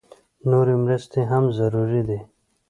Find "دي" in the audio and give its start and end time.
2.07-2.19